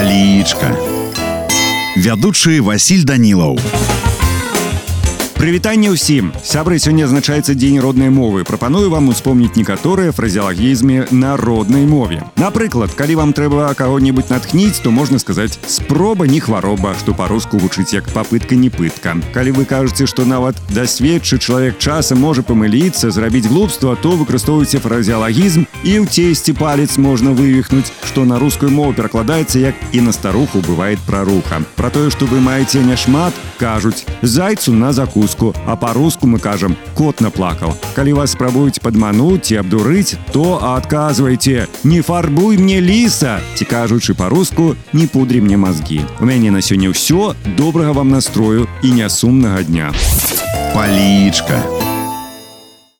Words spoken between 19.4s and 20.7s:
вы кажаце што нават